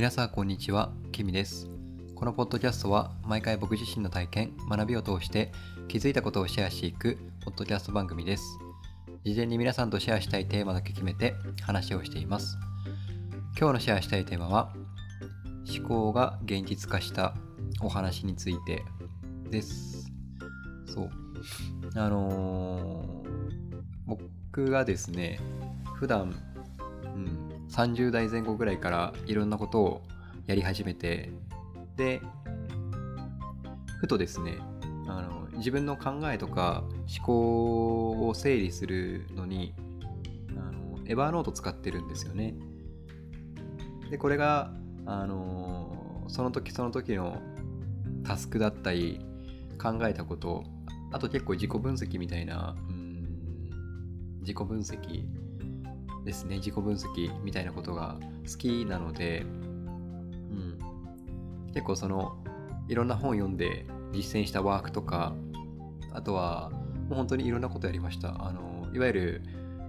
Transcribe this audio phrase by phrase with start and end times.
[0.00, 1.68] 皆さんこんにちは、キミです。
[2.14, 5.52] このポッドキャストは毎回僕自身の体験、学びを通して
[5.88, 8.42] 気づいたことをシェアしていくポッドキャスト番組です。
[9.24, 12.56] 事前に皆さんとシェアしたいテーマだけ決めて話をしています。
[13.58, 14.72] 今日のシェアしたいテーマは
[15.68, 17.34] 思考が現実化した
[17.82, 18.82] お話について
[19.50, 20.10] です。
[20.86, 21.10] そう。
[21.94, 23.40] あのー
[24.06, 25.38] 僕がですね、
[25.94, 26.34] 普段、
[27.70, 30.02] 30代前後ぐらいからいろんなことを
[30.46, 31.30] やり始めて、
[31.96, 32.20] で、
[33.98, 34.58] ふとですね、
[35.06, 36.84] あの自分の考えとか
[37.18, 39.74] 思考を整理するのに、
[40.50, 42.54] あのエバーノート使ってるんですよね。
[44.10, 44.72] で、これが、
[45.06, 47.40] あのその時その時の
[48.24, 49.20] タスクだったり、
[49.80, 50.64] 考えたこと、
[51.12, 53.00] あと結構自己分析みたいな、うん
[54.40, 55.24] 自己分析
[56.24, 58.18] ですね、自己分析みたいなことが
[58.50, 60.78] 好きなので、うん、
[61.72, 62.36] 結構その、
[62.88, 65.34] いろんな本読んで実践したワークとか、
[66.12, 66.70] あとは、
[67.08, 68.46] もう本当にいろんなことやりました。
[68.46, 69.42] あの、いわゆる、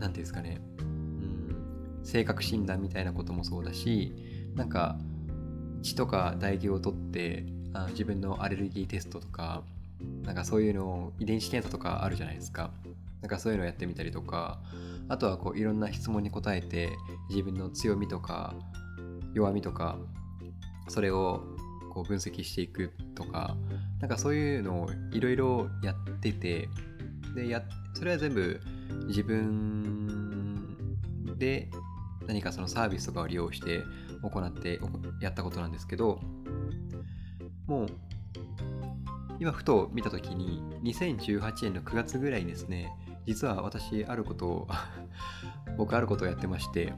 [0.00, 4.12] なんていうんですかね、うん、性格診断みたいなこともそうだし、
[4.54, 4.98] なんか、
[5.86, 9.62] 血とか唾液を取ってあ自分のアレルギーテストとか
[10.24, 12.70] なんかそういうのを遺伝子検査とかあるじゃないですか
[13.22, 14.58] なんかそういうのをやってみたりとか
[15.08, 16.90] あとはこういろんな質問に答えて
[17.30, 18.54] 自分の強みとか
[19.34, 19.98] 弱みとか
[20.88, 21.42] それを
[21.92, 23.56] こう分析していくとか
[24.00, 26.68] なんかそういうのをいろいろやってて
[27.34, 27.62] でや
[27.94, 28.60] それは全部
[29.08, 30.76] 自分
[31.38, 31.70] で
[32.26, 33.82] 何かそのサービスとかを利用して
[34.22, 34.80] 行って
[35.20, 36.20] やったことなんですけど
[37.66, 37.86] もう
[39.38, 42.90] 今ふと見た時に2018年の9月ぐらいにですね
[43.26, 44.68] 実は私あることを
[45.76, 46.94] 僕あることをやってまして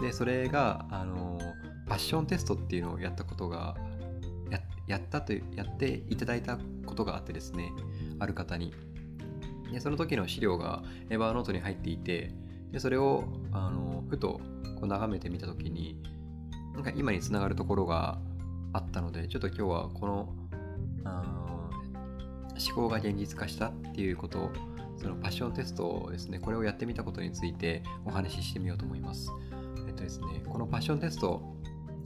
[0.00, 1.38] でそれがあの
[1.86, 3.76] パッションテストっていうのをやったことが
[4.88, 7.70] やったとやっていただいたことがあってですね
[8.18, 8.74] ある方に。
[9.70, 12.32] でその時の資料がエバーノートに入っていて
[12.72, 14.40] でそれをあのふと
[14.76, 16.00] こう眺めてみた時に
[16.72, 18.18] なんか今につながるところが
[18.72, 20.34] あったのでちょっと今日はこの
[21.04, 21.70] あの
[22.66, 24.50] 思考が現実化したっていうこと
[25.00, 29.30] そのパッションテストですねこれをやってみたことについてお話ししてみようと思います。
[29.86, 31.42] えっとですねこのパッションテスト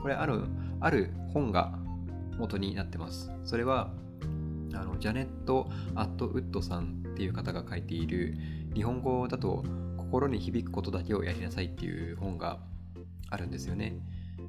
[0.00, 0.44] これある
[0.80, 1.78] ある本が
[2.38, 3.30] 元になってます。
[3.44, 3.92] それは
[4.74, 8.36] あのジャネット・アットウッドさんっていう方が書いている
[8.74, 9.64] 日本語だと
[9.96, 12.58] 心に響くことだけをやりなさいっていう本が
[13.30, 13.96] あるんですよね。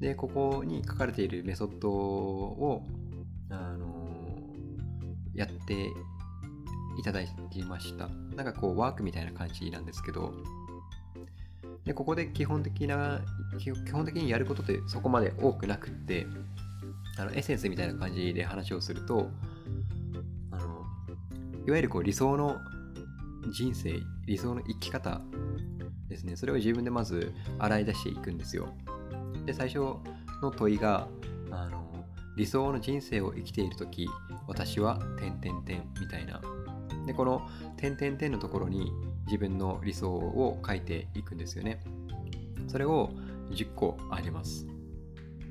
[0.00, 2.84] でここに書かれているメソッドを
[3.50, 3.86] あの
[5.34, 5.90] やって
[6.98, 7.20] いただ
[7.50, 8.08] きました。
[8.36, 10.32] なんかこうワークみたいな感じなんですけど。
[11.84, 13.20] でここで基本的な
[13.58, 16.26] 基本的にやることってそこまで多くなくって
[17.16, 19.30] あのエッセンスみたいな感じで話をすると
[20.50, 20.84] あの
[21.66, 22.58] いわゆるこう理想の
[23.50, 25.22] 人生理想の生き方
[26.08, 26.36] ですね。
[26.36, 28.68] それを自分でまず洗い出していくんですよ。
[29.46, 29.78] で最初
[30.42, 31.08] の問いが
[31.50, 32.04] あの
[32.36, 34.08] 理想の人生を生きている時
[34.46, 36.40] 私は点々点みたいな
[37.08, 37.48] でこの
[37.78, 38.92] 点々点のところに
[39.24, 41.80] 自分の理想を書いていくんですよね。
[42.68, 43.10] それを
[43.50, 44.66] 10個あげます。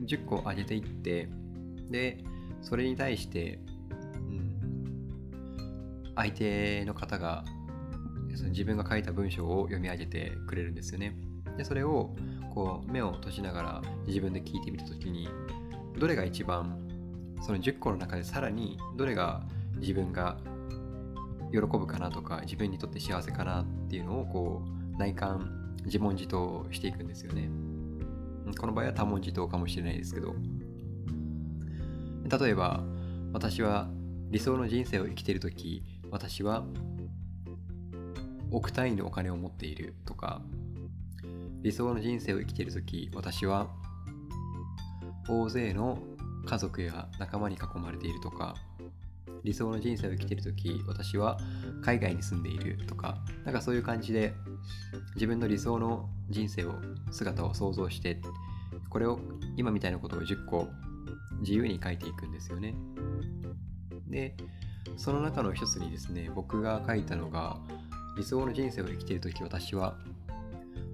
[0.06, 1.28] 10個上げていって
[1.90, 2.24] で
[2.62, 3.60] それに対して、
[3.90, 7.44] うん、相手の方が
[8.36, 11.18] その自分が書いた文章を読み上げてくれるんですよね。
[11.58, 12.16] でそれを
[12.54, 15.28] こう目を閉じながら自分で聞いてみた時に
[15.98, 16.88] どれが一番
[17.42, 19.42] その10個の中でさらにどれが
[19.80, 20.38] 自分が
[21.52, 27.50] 喜ぶかなとか自分にとって幸せかなっていうのをこう内観自問自答していくんですよね。
[28.58, 30.36] この場合は多問自答かもしれないですけど。
[32.30, 32.84] 例えば
[33.32, 33.88] 私は
[34.30, 36.66] 理想の人生を生きている時私は
[38.52, 40.42] 億単位のお金を持っているとか
[41.62, 43.70] 理想の人生を生きている時私は
[45.30, 46.00] 大勢の
[46.46, 48.56] 家族や仲間に囲まれているとか
[49.48, 51.40] 理想の人生を生きてる時私は
[51.82, 54.34] 海外に住んでいるとかなんかそういう感じで
[55.16, 56.74] 自分の理想の人生を
[57.12, 58.20] 姿を想像して
[58.90, 59.20] これを
[59.56, 60.68] 今みたいなことを10個
[61.40, 62.76] 自由に書いていくんですよね。
[64.10, 64.36] で
[64.98, 67.58] その中の一つにですね僕が書いたのが
[68.18, 69.98] 理想の人生を生きている時私は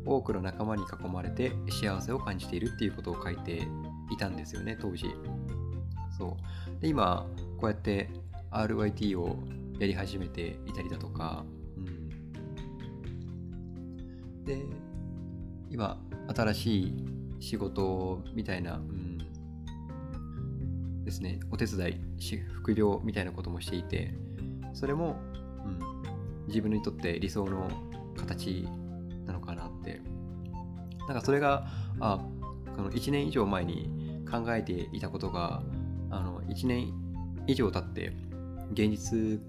[0.05, 3.67] 多くの仲間に囲まれて幸せを感じているっていうことを書いて
[4.11, 5.07] いたんですよね当時。
[6.15, 6.37] そ
[6.77, 6.81] う。
[6.81, 7.25] で今
[7.57, 8.11] こうやって
[8.53, 9.37] RYT を
[9.79, 11.45] やり始めていたりだとか、
[11.77, 12.09] うん、
[14.45, 14.61] で
[15.69, 15.99] 今
[16.35, 16.93] 新しい
[17.39, 19.17] 仕事みたいな、うん、
[21.03, 21.99] ですね、お手伝い、
[22.53, 24.13] 副業みたいなこともしていて、
[24.73, 25.17] それも、
[25.65, 25.79] うん、
[26.47, 27.69] 自分にとって理想の
[28.15, 28.67] 形
[29.25, 30.01] なのかなって。
[31.07, 31.67] なんかそれが、
[31.99, 32.25] あ、
[32.77, 35.61] この1年以上前に考えていたことが、
[36.09, 36.93] あの、1年
[37.47, 38.13] 以上経って
[38.73, 39.39] 現実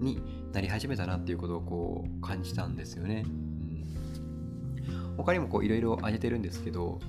[0.00, 0.22] に
[0.52, 3.24] なり始めたなっていうことをこう感じたんですよね。
[3.26, 7.00] うん、他にもいろいろ挙げてるんですけど、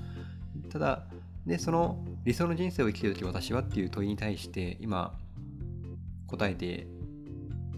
[0.70, 1.06] ただ、
[1.46, 5.14] で、その理想の人生を生きてるとき私はっていう問いに対して今
[6.26, 6.86] 答えて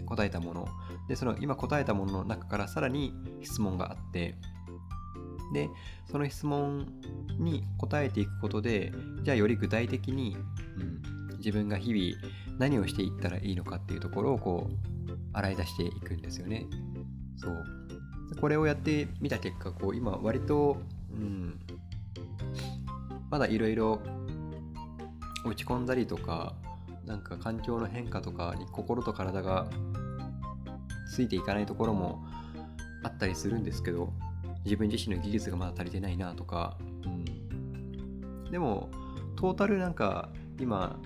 [0.05, 0.69] 答えたもの
[1.08, 4.35] でその今答えたものの中からさらに質問があって
[5.52, 5.69] で
[6.11, 6.87] その質問
[7.38, 8.93] に答えていくことで
[9.23, 10.37] じゃあより具体的に、
[11.31, 12.32] うん、自分が日々
[12.62, 16.67] 何をしていったらいいのかっていうところをこう洗い出していくんですよね。
[17.37, 17.64] そう。
[18.41, 20.76] これをやってみた結果こう今割と、
[21.12, 21.59] うん、
[23.31, 24.00] まだいろいろ
[25.44, 26.55] 落ち込んだりとか
[27.05, 29.67] なんか環境の変化とかに心と体が
[31.12, 32.25] ついていかないところも
[33.03, 34.12] あったりするんですけど
[34.64, 38.88] 自分自身の技術がまだ足りてないなとか、うん、でも
[39.35, 40.29] トータルなんか
[40.61, 41.00] 今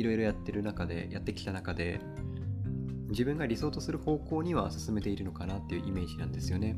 [0.00, 2.00] いろいろやってる中でやってきた中で
[3.10, 6.76] 自分が理想とする方向には進めているのかなっていうイメージなんですよね。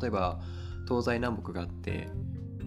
[0.00, 0.40] 例えば
[0.88, 2.08] 東西南北があって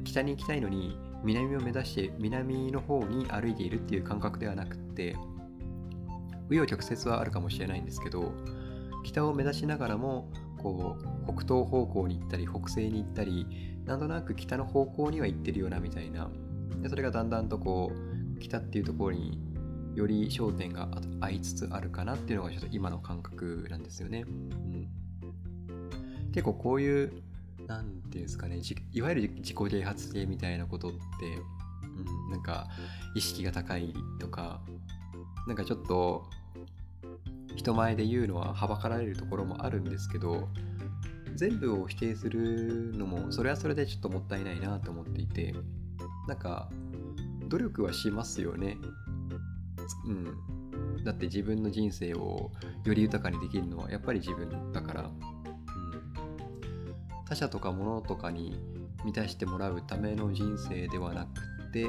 [0.04, 5.16] 北に行きたいのに南を目指して南の方に歩いているっていう感覚ではなくって
[6.50, 8.34] 紆余曲折はあるかもしれないんですけど
[9.06, 10.30] 北を目指しながらも
[10.62, 13.48] こう北東方向に行ったり北西に行ったり
[13.86, 16.30] なんとなく北の方向には行ってるようなみたいな。
[16.82, 19.40] でそれがだんだんとこう北っていうところに
[19.96, 20.90] より焦点が
[21.22, 24.26] 合いつつあるかなっていうのがちょっと今の感覚なんですよね。
[24.28, 24.88] うん、
[26.32, 27.24] 結構こういう
[27.68, 28.60] 何て言うんですかね
[28.92, 30.98] いわゆる自己啓発系みたいなことって、
[32.28, 32.68] うん、なんか
[33.16, 34.62] 意識が高いとか
[35.48, 36.26] なんかちょっと
[37.56, 40.50] 人前で言うのははばかられるところもあるんですけど
[41.36, 45.54] 全部を否定するのもそれはそれでちょっともったいないなと思っていて
[46.28, 46.70] なんか
[47.48, 48.78] 努力はしますよね
[50.06, 51.04] うん。
[51.04, 52.52] だって自分の人生を
[52.86, 55.02] より豊かにできるのはやっぱり自分だから。
[55.04, 55.14] うん。
[57.26, 58.60] 他者とか物とかに
[59.04, 61.88] 満たしてもらうための人生ではなくて、う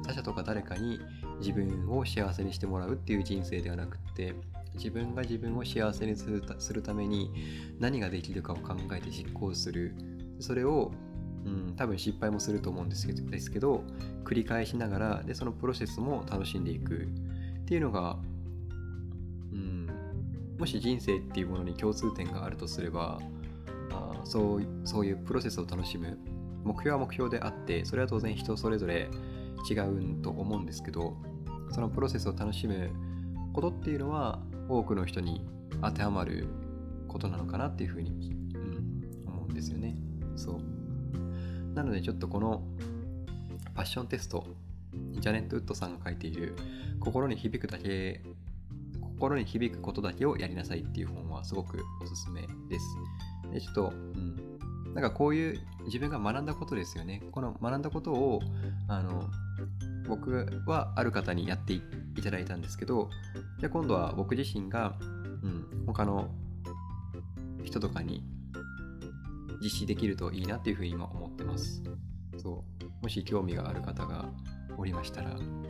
[0.00, 1.00] ん、他者とか誰かに
[1.40, 4.34] 自分を幸せにしてもらうっていう人生ではなくて
[4.74, 7.30] 自分が自分を幸せにするするために
[7.78, 9.94] 何ができるかを考えて実行する。
[10.40, 10.92] それを、
[11.44, 13.84] うん、多分失敗もすると思うんですけどですけど
[14.24, 17.08] 繰り返しながらでそのプロセスも楽しんでいく。
[17.64, 18.18] っていうのが、
[19.52, 19.88] うん、
[20.58, 23.20] もし人生っていうものに共通点があるとすれば
[24.24, 26.18] そうそういうプロセスを楽しむ
[26.64, 29.08] 目標は目標であってそれは当然人それぞれ
[29.70, 31.16] 違うと思うんですけど
[31.70, 32.90] そのプロセスを楽しむ
[33.52, 35.42] ことっていうのは多くの人に
[35.82, 36.48] 当てはまる
[37.08, 39.96] ことなのかなっていうふうに、うん、思うんですよね。
[40.36, 40.60] そう
[41.74, 42.62] なのでちょっとこの
[43.74, 44.46] パッションテスト
[45.12, 46.54] ジャネット・ウッドさんが書いている
[47.00, 48.22] 心に響くだけ
[49.00, 52.86] 心に響くことだけをやりなさいっていう本はすごくおすすめです
[53.52, 54.34] でちょっと、うん、
[54.94, 57.22] なんかこういう自分が学んだことですよね。
[57.32, 58.40] この学んだことを、
[58.88, 59.28] あの、
[60.08, 61.82] 僕はある方にやってい
[62.22, 63.10] ただいたんですけど、
[63.58, 64.94] じゃあ今度は僕自身が、
[65.42, 66.30] うん、他の
[67.64, 68.22] 人とかに
[69.62, 71.06] 実施できるといいなっていうふうに今
[71.54, 71.82] ます。
[72.36, 72.84] そう。
[73.02, 74.28] もし興味がある方が
[74.76, 75.62] おりましたら、うん、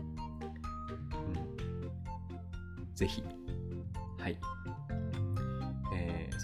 [2.95, 3.23] ぜひ、
[4.19, 4.38] はい。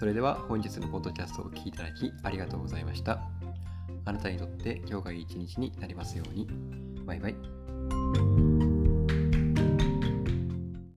[0.01, 3.21] それでは本日のポッドキャストをお聴きいただきありがとうございました。
[4.07, 6.49] あなたにとって今日がいい一日になりますように。
[7.05, 7.60] バイバイ。